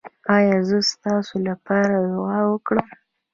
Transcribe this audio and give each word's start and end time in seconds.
ایا 0.35 0.57
زه 0.69 0.77
ستاسو 0.91 1.35
لپاره 1.47 1.95
دعا 2.13 2.39
وکړم؟ 2.51 2.89